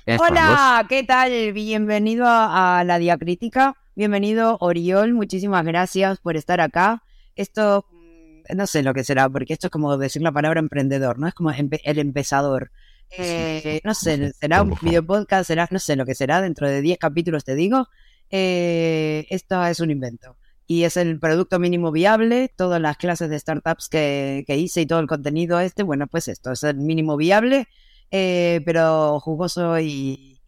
Hola, 0.06 0.86
¿qué 0.88 1.04
tal? 1.04 1.52
Bienvenido 1.52 2.24
a, 2.26 2.82
la 2.86 2.98
diacrítica. 2.98 3.76
Bienvenido, 3.94 4.56
Oriol. 4.60 5.12
Muchísimas 5.12 5.66
gracias 5.66 6.18
por 6.20 6.36
estar 6.36 6.62
acá. 6.62 7.02
Esto, 7.36 7.84
mm, 7.90 8.56
no 8.56 8.66
sé 8.66 8.82
lo 8.82 8.94
que 8.94 9.04
será, 9.04 9.28
porque 9.28 9.52
esto 9.52 9.66
es 9.66 9.70
como 9.70 9.98
decir 9.98 10.22
la 10.22 10.32
palabra 10.32 10.60
emprendedor, 10.60 11.18
¿no? 11.18 11.28
Es 11.28 11.34
como 11.34 11.50
el 11.50 11.98
empezador. 11.98 12.70
Eh, 13.10 13.82
no 13.84 13.92
sé, 13.92 14.32
será 14.32 14.62
un 14.62 14.74
video 14.80 15.04
podcast, 15.04 15.46
será, 15.48 15.68
no 15.70 15.78
sé 15.78 15.94
lo 15.96 16.06
que 16.06 16.14
será, 16.14 16.40
dentro 16.40 16.70
de 16.70 16.80
10 16.80 16.98
capítulos 16.98 17.44
te 17.44 17.54
digo. 17.54 17.88
Eh, 18.30 19.26
esto 19.28 19.62
es 19.66 19.78
un 19.80 19.90
invento 19.90 20.36
y 20.72 20.84
es 20.84 20.96
el 20.96 21.20
producto 21.20 21.58
mínimo 21.58 21.92
viable. 21.92 22.50
Todas 22.56 22.80
las 22.80 22.96
clases 22.96 23.28
de 23.28 23.38
startups 23.38 23.90
que, 23.90 24.44
hice 24.48 24.80
y 24.80 24.86
todo 24.86 25.00
el 25.00 25.06
contenido 25.06 25.60
este, 25.60 25.82
bueno, 25.82 26.06
pues 26.06 26.28
esto 26.28 26.52
es 26.52 26.62
el 26.62 26.78
mínimo 26.78 27.18
viable, 27.18 27.68
eh, 28.10 28.62
pero 28.64 29.20
jugoso 29.20 29.78
y, 29.78 30.40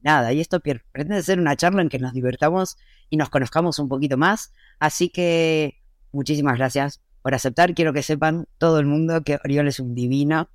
nada. 0.00 0.32
Y 0.32 0.40
esto 0.40 0.60
pretende 0.60 1.22
ser 1.22 1.38
una 1.38 1.54
charla 1.54 1.82
en 1.82 1.90
que 1.90 1.98
nos 1.98 2.14
divertamos 2.14 2.78
y 3.10 3.18
nos 3.18 3.28
conozcamos 3.28 3.78
un 3.78 3.90
poquito 3.90 4.16
más. 4.16 4.54
Así 4.78 5.10
que 5.10 5.82
muchísimas 6.12 6.56
gracias 6.56 7.02
por 7.20 7.34
aceptar. 7.34 7.74
Quiero 7.74 7.92
que 7.92 8.02
sepan 8.02 8.46
todo 8.56 8.78
el 8.78 8.86
mundo 8.86 9.22
que 9.22 9.38
Oriol 9.44 9.68
es 9.68 9.80
un 9.80 9.94
divino. 9.94 10.48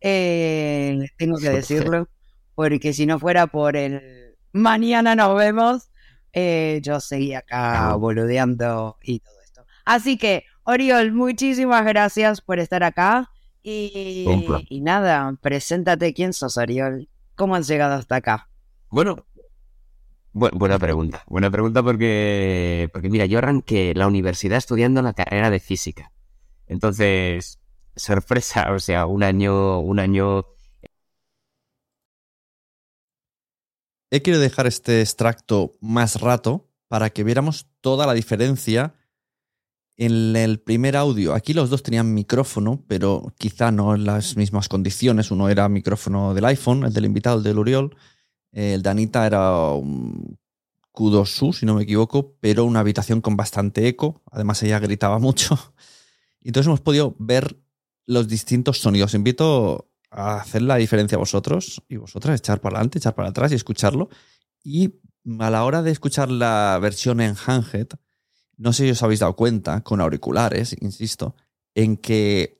Eh, 0.00 1.06
tengo 1.16 1.38
que 1.38 1.50
decirlo, 1.50 2.08
porque 2.56 2.92
si 2.92 3.06
no 3.06 3.20
fuera 3.20 3.46
por 3.46 3.76
el 3.76 4.34
mañana 4.52 5.14
nos 5.14 5.36
vemos, 5.36 5.90
eh, 6.32 6.80
yo 6.82 7.00
seguía 7.00 7.38
acá 7.38 7.94
boludeando 7.94 8.98
y 9.02 9.20
todo 9.20 9.34
esto. 9.44 9.64
Así 9.84 10.18
que, 10.18 10.44
Oriol, 10.64 11.12
muchísimas 11.12 11.84
gracias 11.84 12.40
por 12.40 12.58
estar 12.58 12.82
acá. 12.82 13.30
Y, 13.62 14.26
y 14.68 14.80
nada, 14.80 15.34
preséntate 15.40 16.14
quién 16.14 16.32
sos, 16.32 16.56
Oriol. 16.56 17.08
¿Cómo 17.34 17.54
has 17.54 17.66
llegado 17.68 17.94
hasta 17.94 18.16
acá? 18.16 18.48
Bueno, 18.90 19.26
buena 20.32 20.78
pregunta. 20.78 21.22
Buena 21.26 21.50
pregunta 21.50 21.82
porque, 21.82 22.88
porque, 22.92 23.08
mira, 23.08 23.26
yo 23.26 23.38
arranqué 23.38 23.94
la 23.94 24.06
universidad 24.06 24.58
estudiando 24.58 25.02
la 25.02 25.12
carrera 25.12 25.50
de 25.50 25.60
física. 25.60 26.12
Entonces, 26.66 27.58
sorpresa, 27.96 28.72
o 28.72 28.78
sea, 28.78 29.06
un 29.06 29.22
año, 29.22 29.80
un 29.80 29.98
año 29.98 30.46
He 34.10 34.22
querido 34.22 34.40
dejar 34.40 34.66
este 34.66 35.00
extracto 35.00 35.72
más 35.80 36.20
rato 36.20 36.68
para 36.88 37.10
que 37.10 37.24
viéramos 37.24 37.66
toda 37.80 38.06
la 38.06 38.14
diferencia 38.14 38.94
en 39.98 40.36
el 40.36 40.60
primer 40.60 40.96
audio. 40.96 41.34
Aquí 41.34 41.52
los 41.52 41.68
dos 41.68 41.82
tenían 41.82 42.14
micrófono, 42.14 42.84
pero 42.86 43.34
quizá 43.36 43.70
no 43.70 43.94
en 43.94 44.04
las 44.04 44.36
mismas 44.36 44.68
condiciones. 44.68 45.30
Uno 45.30 45.48
era 45.48 45.68
micrófono 45.68 46.32
del 46.32 46.44
iPhone, 46.46 46.84
el 46.84 46.94
del 46.94 47.04
invitado, 47.04 47.38
el 47.38 47.44
del 47.44 47.58
Uriol. 47.58 47.96
El 48.52 48.82
de 48.82 48.88
Anita 48.88 49.26
era 49.26 49.72
un 49.72 50.38
Q2U, 50.94 51.52
si 51.52 51.66
no 51.66 51.74
me 51.74 51.82
equivoco, 51.82 52.36
pero 52.40 52.64
una 52.64 52.80
habitación 52.80 53.20
con 53.20 53.36
bastante 53.36 53.86
eco. 53.88 54.22
Además, 54.30 54.62
ella 54.62 54.78
gritaba 54.78 55.18
mucho. 55.18 55.58
Entonces 56.40 56.68
hemos 56.68 56.80
podido 56.80 57.14
ver 57.18 57.58
los 58.06 58.28
distintos 58.28 58.78
sonidos. 58.78 59.14
Invito 59.14 59.87
hacer 60.10 60.62
la 60.62 60.76
diferencia 60.76 61.18
vosotros 61.18 61.82
y 61.88 61.96
vosotras, 61.96 62.38
echar 62.38 62.60
para 62.60 62.76
adelante, 62.76 62.98
echar 62.98 63.14
para 63.14 63.28
atrás 63.28 63.52
y 63.52 63.54
escucharlo. 63.54 64.08
Y 64.62 64.94
a 65.38 65.50
la 65.50 65.64
hora 65.64 65.82
de 65.82 65.90
escuchar 65.90 66.30
la 66.30 66.78
versión 66.80 67.20
en 67.20 67.36
Handhead, 67.36 67.88
no 68.56 68.72
sé 68.72 68.84
si 68.84 68.90
os 68.90 69.02
habéis 69.02 69.20
dado 69.20 69.36
cuenta, 69.36 69.82
con 69.82 70.00
auriculares, 70.00 70.76
insisto, 70.80 71.36
en 71.74 71.96
que 71.96 72.58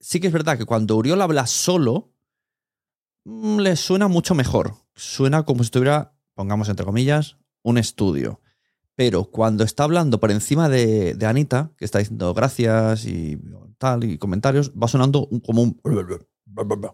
sí 0.00 0.20
que 0.20 0.28
es 0.28 0.32
verdad 0.32 0.56
que 0.56 0.64
cuando 0.64 0.96
Uriol 0.96 1.20
habla 1.20 1.46
solo, 1.46 2.14
mm, 3.24 3.58
le 3.58 3.76
suena 3.76 4.08
mucho 4.08 4.34
mejor. 4.34 4.74
Suena 4.94 5.44
como 5.44 5.62
si 5.62 5.66
estuviera, 5.66 6.14
pongamos 6.34 6.68
entre 6.68 6.86
comillas, 6.86 7.36
un 7.62 7.78
estudio. 7.78 8.40
Pero 8.94 9.24
cuando 9.24 9.64
está 9.64 9.84
hablando 9.84 10.18
por 10.18 10.30
encima 10.30 10.68
de, 10.68 11.14
de 11.14 11.26
Anita, 11.26 11.72
que 11.76 11.84
está 11.84 11.98
diciendo 11.98 12.34
gracias 12.34 13.04
y 13.04 13.38
tal, 13.78 14.04
y 14.04 14.18
comentarios, 14.18 14.72
va 14.72 14.88
sonando 14.88 15.28
como, 15.44 15.62
un, 15.62 15.80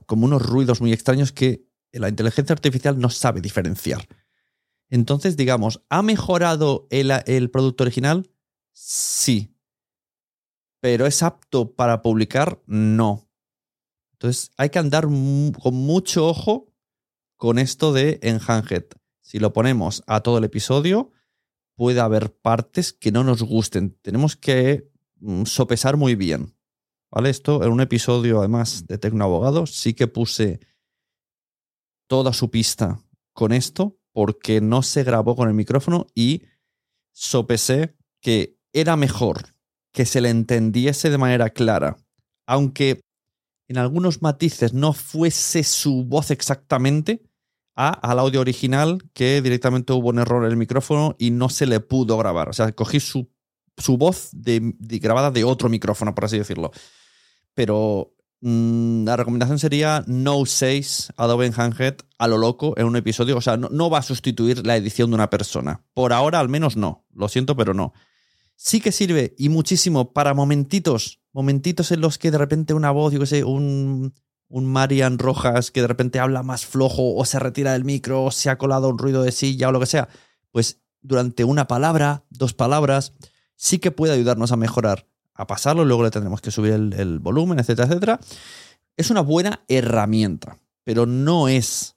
como 0.06 0.26
unos 0.26 0.42
ruidos 0.42 0.80
muy 0.80 0.92
extraños 0.92 1.32
que 1.32 1.66
la 1.92 2.08
inteligencia 2.08 2.52
artificial 2.52 2.98
no 2.98 3.10
sabe 3.10 3.40
diferenciar. 3.40 4.06
Entonces, 4.90 5.36
digamos, 5.36 5.82
¿ha 5.88 6.02
mejorado 6.02 6.86
el, 6.90 7.12
el 7.26 7.50
producto 7.50 7.84
original? 7.84 8.30
Sí. 8.72 9.54
Pero 10.80 11.06
es 11.06 11.22
apto 11.22 11.74
para 11.74 12.02
publicar? 12.02 12.60
No. 12.66 13.28
Entonces, 14.12 14.50
hay 14.56 14.70
que 14.70 14.78
andar 14.78 15.04
con 15.04 15.74
mucho 15.74 16.26
ojo 16.26 16.72
con 17.36 17.58
esto 17.58 17.92
de 17.92 18.20
Enhanced. 18.22 18.86
Si 19.20 19.38
lo 19.38 19.52
ponemos 19.52 20.02
a 20.06 20.20
todo 20.20 20.38
el 20.38 20.44
episodio, 20.44 21.12
puede 21.74 22.00
haber 22.00 22.34
partes 22.34 22.92
que 22.92 23.12
no 23.12 23.24
nos 23.24 23.42
gusten. 23.42 23.98
Tenemos 24.02 24.36
que 24.36 24.90
mm, 25.20 25.44
sopesar 25.44 25.96
muy 25.96 26.14
bien. 26.14 26.53
¿Vale? 27.14 27.30
Esto 27.30 27.62
en 27.62 27.70
un 27.70 27.80
episodio, 27.80 28.40
además 28.40 28.88
de 28.88 28.98
Tecno 28.98 29.22
Abogado, 29.24 29.66
sí 29.66 29.94
que 29.94 30.08
puse 30.08 30.58
toda 32.08 32.32
su 32.32 32.50
pista 32.50 33.00
con 33.32 33.52
esto 33.52 33.96
porque 34.12 34.60
no 34.60 34.82
se 34.82 35.04
grabó 35.04 35.36
con 35.36 35.48
el 35.48 35.54
micrófono 35.54 36.08
y 36.16 36.42
sopesé 37.12 37.96
que 38.20 38.58
era 38.72 38.96
mejor 38.96 39.54
que 39.92 40.06
se 40.06 40.20
le 40.20 40.30
entendiese 40.30 41.08
de 41.08 41.18
manera 41.18 41.50
clara, 41.50 41.96
aunque 42.48 43.00
en 43.68 43.78
algunos 43.78 44.20
matices 44.20 44.72
no 44.74 44.92
fuese 44.92 45.62
su 45.62 46.04
voz 46.04 46.32
exactamente 46.32 47.22
a, 47.76 47.90
al 47.90 48.18
audio 48.18 48.40
original, 48.40 48.98
que 49.12 49.40
directamente 49.40 49.92
hubo 49.92 50.08
un 50.08 50.18
error 50.18 50.44
en 50.44 50.50
el 50.50 50.56
micrófono 50.56 51.14
y 51.20 51.30
no 51.30 51.48
se 51.48 51.66
le 51.66 51.78
pudo 51.78 52.18
grabar. 52.18 52.48
O 52.48 52.52
sea, 52.52 52.72
cogí 52.72 52.98
su, 52.98 53.30
su 53.78 53.96
voz 53.96 54.30
de, 54.32 54.74
de- 54.78 54.98
grabada 54.98 55.30
de 55.30 55.44
otro 55.44 55.68
micrófono, 55.68 56.12
por 56.12 56.24
así 56.24 56.38
decirlo. 56.38 56.72
Pero 57.54 58.14
mm, 58.40 59.04
la 59.04 59.16
recomendación 59.16 59.58
sería 59.58 60.04
no 60.06 60.36
uséis 60.36 61.12
Adobe 61.16 61.46
Enhanced 61.46 61.96
a 62.18 62.28
lo 62.28 62.38
loco 62.38 62.74
en 62.76 62.86
un 62.86 62.96
episodio. 62.96 63.36
O 63.36 63.40
sea, 63.40 63.56
no, 63.56 63.90
va 63.90 63.98
a 63.98 64.02
sustituir 64.02 64.66
la 64.66 64.76
edición 64.76 65.10
de 65.10 65.16
una 65.16 65.30
persona. 65.30 65.84
Por 65.94 66.12
ahora, 66.12 66.40
al 66.40 66.48
menos 66.48 66.76
no. 66.76 67.04
Lo 67.14 67.28
siento, 67.28 67.56
pero 67.56 67.74
no. 67.74 67.92
Sí 68.56 68.80
que 68.80 68.92
sirve 68.92 69.34
y 69.38 69.48
muchísimo 69.48 70.12
para 70.12 70.32
momentitos, 70.32 71.20
momentitos 71.32 71.90
en 71.90 72.00
los 72.00 72.18
que 72.18 72.30
de 72.30 72.38
repente 72.38 72.72
una 72.72 72.92
voz, 72.92 73.12
yo 73.12 73.18
qué 73.18 73.26
sé, 73.26 73.44
un, 73.44 74.14
un 74.48 74.66
Marian 74.66 75.18
Rojas 75.18 75.72
que 75.72 75.80
de 75.80 75.88
repente 75.88 76.20
habla 76.20 76.44
más 76.44 76.64
flojo 76.64 77.16
o 77.16 77.24
se 77.24 77.40
retira 77.40 77.72
del 77.72 77.84
micro 77.84 78.24
o 78.24 78.30
se 78.30 78.50
ha 78.50 78.58
colado 78.58 78.88
un 78.88 78.98
ruido 78.98 79.22
de 79.22 79.32
silla 79.32 79.68
o 79.68 79.72
lo 79.72 79.80
que 79.80 79.86
sea, 79.86 80.08
pues 80.52 80.80
durante 81.02 81.44
una 81.44 81.66
palabra, 81.66 82.24
dos 82.30 82.54
palabras, 82.54 83.12
sí 83.56 83.78
que 83.78 83.90
puede 83.90 84.14
ayudarnos 84.14 84.52
a 84.52 84.56
mejorar, 84.56 85.08
a 85.34 85.46
pasarlo, 85.46 85.84
luego 85.84 86.04
le 86.04 86.10
tendremos 86.10 86.40
que 86.40 86.50
subir 86.50 86.72
el, 86.72 87.18
volumen, 87.18 87.58
etcétera, 87.58 87.88
etcétera. 87.88 88.20
Es 88.96 89.10
una 89.10 89.20
buena 89.20 89.64
herramienta, 89.68 90.58
pero 90.84 91.06
no 91.06 91.48
es 91.48 91.96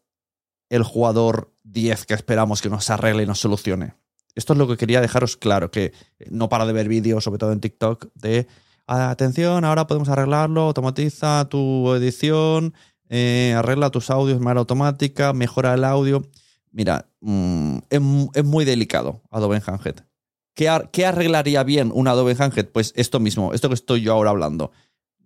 el 0.70 0.84
jugador 0.84 1.54
10 1.64 2.06
que 2.06 2.14
esperamos 2.14 2.62
que 2.62 2.70
nos 2.70 2.90
arregle 2.90 3.24
y 3.24 3.26
nos 3.26 3.40
solucione. 3.40 3.94
Esto 4.36 4.54
es 4.54 4.60
lo 4.60 4.68
que 4.68 4.78
quería 4.78 5.02
dejaros 5.02 5.38
claro, 5.38 5.72
que 5.72 5.94
no 6.30 6.50
para 6.50 6.66
de 6.66 6.74
ver 6.74 6.88
vídeos, 6.88 7.24
sobre 7.24 7.40
todo 7.40 7.52
en 7.52 7.60
TikTok, 7.60 8.08
de 8.16 8.48
atención, 8.88 9.66
ahora 9.66 9.88
podemos 9.88 10.10
arreglarlo, 10.10 10.62
automatiza 10.62 11.48
tu 11.50 11.94
edición, 11.94 12.74
eh, 13.10 13.54
arregla 13.56 13.90
tus 13.90 14.10
audios 14.10 14.40
de 14.40 14.44
manera 14.44 14.60
automática, 14.60 15.34
mejora 15.34 15.74
el 15.74 15.84
audio. 15.84 16.26
Mira, 16.72 17.08
mm, 17.22 17.78
es, 17.90 18.02
es 18.34 18.44
muy 18.44 18.66
delicado 18.66 19.22
Adobe 19.32 19.58
Enhanced. 19.58 20.07
¿Qué, 20.58 20.70
ar- 20.70 20.90
qué 20.90 21.06
arreglaría 21.06 21.62
bien 21.62 21.92
un 21.94 22.08
Adobe 22.08 22.32
Enhanced? 22.32 22.70
Pues 22.72 22.92
esto 22.96 23.20
mismo, 23.20 23.54
esto 23.54 23.68
que 23.70 23.76
estoy 23.76 24.02
yo 24.02 24.12
ahora 24.14 24.32
hablando. 24.32 24.72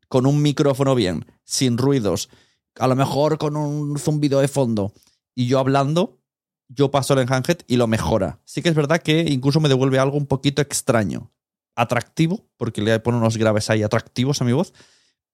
Con 0.10 0.26
un 0.26 0.42
micrófono 0.42 0.94
bien, 0.94 1.26
sin 1.46 1.78
ruidos, 1.78 2.30
a 2.78 2.86
lo 2.90 2.98
mejor 2.98 3.38
con 3.38 3.56
un 3.56 3.98
zumbido 3.98 4.42
de 4.42 4.50
fondo. 4.50 4.92
Y 5.34 5.48
yo 5.48 5.60
hablando, 5.60 6.20
yo 6.68 6.92
paso 6.92 7.14
el 7.14 7.20
Enhanced 7.22 7.60
y 7.66 7.78
lo 7.78 7.88
mejora. 7.88 8.42
Sí 8.44 8.62
que 8.62 8.68
es 8.68 8.76
verdad 8.76 9.02
que 9.02 9.22
incluso 9.22 9.62
me 9.62 9.70
devuelve 9.70 10.00
algo 10.00 10.18
un 10.18 10.26
poquito 10.26 10.62
extraño. 10.62 11.32
Atractivo, 11.78 12.46
porque 12.58 12.82
le 12.82 13.00
pone 13.00 13.18
unos 13.18 13.38
graves 13.38 13.70
ahí 13.70 13.84
atractivos 13.84 14.42
a 14.42 14.44
mi 14.44 14.52
voz, 14.52 14.74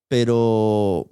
pero 0.08 1.10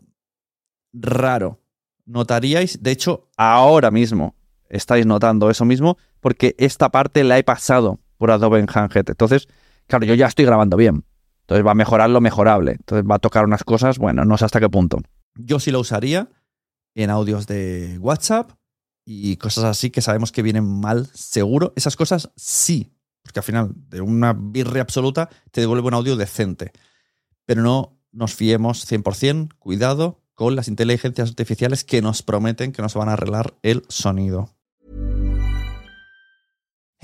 raro. 0.93 1.59
Notaríais, 2.05 2.83
de 2.83 2.91
hecho, 2.91 3.29
ahora 3.35 3.89
mismo 3.89 4.35
estáis 4.69 5.07
notando 5.07 5.49
eso 5.49 5.65
mismo, 5.65 5.97
porque 6.19 6.53
esta 6.59 6.89
parte 6.89 7.23
la 7.23 7.39
he 7.39 7.43
pasado 7.43 7.99
por 8.17 8.31
Adobe 8.31 8.59
Enhanced. 8.59 9.05
Entonces, 9.07 9.47
claro, 9.87 10.05
yo 10.05 10.13
ya 10.13 10.27
estoy 10.27 10.45
grabando 10.45 10.77
bien. 10.77 11.05
Entonces 11.41 11.65
va 11.65 11.71
a 11.71 11.75
mejorar 11.75 12.09
lo 12.09 12.21
mejorable. 12.21 12.71
Entonces 12.71 13.05
va 13.09 13.15
a 13.15 13.19
tocar 13.19 13.45
unas 13.45 13.63
cosas, 13.63 13.99
bueno, 13.99 14.25
no 14.25 14.37
sé 14.37 14.45
hasta 14.45 14.59
qué 14.59 14.69
punto. 14.69 14.99
Yo 15.35 15.59
sí 15.59 15.71
lo 15.71 15.79
usaría 15.79 16.29
en 16.95 17.09
audios 17.09 17.45
de 17.45 17.97
WhatsApp 17.99 18.51
y 19.05 19.37
cosas 19.37 19.65
así 19.65 19.91
que 19.91 20.01
sabemos 20.01 20.31
que 20.31 20.41
vienen 20.41 20.65
mal, 20.65 21.07
seguro. 21.13 21.73
Esas 21.75 21.95
cosas 21.95 22.31
sí, 22.35 22.93
porque 23.21 23.39
al 23.39 23.43
final 23.43 23.71
de 23.75 24.01
una 24.01 24.33
birria 24.33 24.81
absoluta 24.81 25.29
te 25.51 25.61
devuelve 25.61 25.87
un 25.87 25.93
audio 25.93 26.15
decente. 26.15 26.71
Pero 27.45 27.61
no 27.61 27.99
nos 28.11 28.33
fiemos 28.33 28.89
100%, 28.91 29.53
cuidado 29.59 30.23
con 30.33 30.55
las 30.55 30.67
inteligencias 30.67 31.29
artificiales 31.29 31.83
que 31.83 32.01
nos 32.01 32.23
prometen 32.23 32.71
que 32.71 32.81
nos 32.81 32.95
van 32.95 33.09
a 33.09 33.13
arreglar 33.13 33.55
el 33.61 33.83
sonido. 33.87 34.54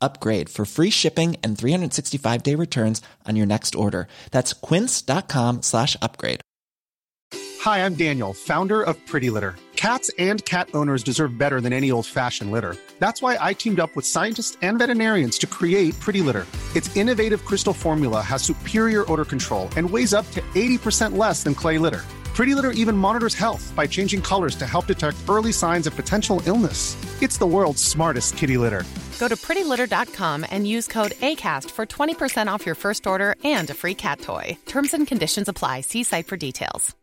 upgrade 0.00 0.48
for 0.48 0.64
free 0.64 0.90
shipping 0.90 1.36
and 1.42 1.56
365 1.56 2.42
day 2.42 2.54
returns 2.54 3.02
on 3.24 3.36
your 3.36 3.46
next 3.46 3.74
order. 3.74 4.08
That's 4.30 4.52
quince.com 4.52 5.62
slash 5.62 5.96
upgrade. 6.02 6.40
Hi, 7.60 7.84
I'm 7.84 7.94
Daniel, 7.94 8.32
founder 8.32 8.80
of 8.82 8.94
Pretty 9.06 9.28
Litter. 9.28 9.56
Cats 9.74 10.08
and 10.18 10.44
cat 10.44 10.68
owners 10.72 11.02
deserve 11.02 11.36
better 11.36 11.60
than 11.60 11.72
any 11.72 11.90
old 11.90 12.06
fashioned 12.06 12.52
litter. 12.52 12.76
That's 12.98 13.20
why 13.20 13.36
I 13.40 13.54
teamed 13.54 13.80
up 13.80 13.96
with 13.96 14.06
scientists 14.06 14.56
and 14.62 14.78
veterinarians 14.78 15.36
to 15.38 15.46
create 15.46 15.98
Pretty 15.98 16.22
Litter. 16.22 16.46
Its 16.76 16.94
innovative 16.96 17.44
crystal 17.44 17.72
formula 17.72 18.20
has 18.20 18.42
superior 18.42 19.10
odor 19.10 19.24
control 19.24 19.68
and 19.76 19.88
weighs 19.90 20.14
up 20.14 20.30
to 20.30 20.40
80% 20.54 21.16
less 21.16 21.42
than 21.42 21.54
clay 21.54 21.78
litter. 21.78 22.04
Pretty 22.36 22.54
Litter 22.54 22.70
even 22.70 22.96
monitors 22.96 23.34
health 23.34 23.72
by 23.74 23.86
changing 23.86 24.22
colors 24.22 24.54
to 24.56 24.66
help 24.66 24.86
detect 24.86 25.16
early 25.28 25.52
signs 25.52 25.86
of 25.86 25.96
potential 25.96 26.40
illness. 26.46 26.96
It's 27.22 27.38
the 27.38 27.46
world's 27.46 27.82
smartest 27.82 28.36
kitty 28.36 28.58
litter. 28.58 28.84
Go 29.18 29.28
to 29.28 29.36
prettylitter.com 29.36 30.44
and 30.50 30.66
use 30.66 30.86
code 30.86 31.12
ACAST 31.20 31.70
for 31.72 31.84
20% 31.84 32.46
off 32.48 32.64
your 32.64 32.76
first 32.76 33.06
order 33.06 33.34
and 33.44 33.68
a 33.70 33.74
free 33.74 33.94
cat 33.94 34.20
toy. 34.20 34.56
Terms 34.66 34.94
and 34.94 35.06
conditions 35.06 35.48
apply. 35.48 35.80
See 35.82 36.04
site 36.04 36.26
for 36.28 36.36
details. 36.38 36.94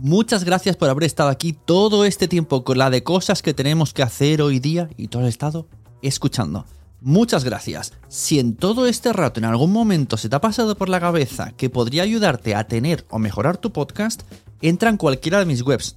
Muchas 0.00 0.44
gracias 0.44 0.76
por 0.76 0.88
haber 0.88 1.02
estado 1.02 1.28
aquí 1.28 1.52
todo 1.52 2.04
este 2.04 2.28
tiempo 2.28 2.62
con 2.62 2.78
la 2.78 2.88
de 2.88 3.02
cosas 3.02 3.42
que 3.42 3.52
tenemos 3.52 3.92
que 3.92 4.04
hacer 4.04 4.40
hoy 4.42 4.60
día 4.60 4.88
y 4.96 5.08
todo 5.08 5.22
el 5.22 5.28
estado 5.28 5.66
escuchando. 6.02 6.66
Muchas 7.00 7.42
gracias. 7.42 7.94
Si 8.06 8.38
en 8.38 8.54
todo 8.54 8.86
este 8.86 9.12
rato 9.12 9.40
en 9.40 9.44
algún 9.44 9.72
momento 9.72 10.16
se 10.16 10.28
te 10.28 10.36
ha 10.36 10.40
pasado 10.40 10.76
por 10.76 10.88
la 10.88 11.00
cabeza 11.00 11.50
que 11.56 11.68
podría 11.68 12.04
ayudarte 12.04 12.54
a 12.54 12.68
tener 12.68 13.06
o 13.10 13.18
mejorar 13.18 13.56
tu 13.56 13.72
podcast, 13.72 14.22
entra 14.62 14.88
en 14.88 14.98
cualquiera 14.98 15.40
de 15.40 15.46
mis 15.46 15.62
webs. 15.62 15.96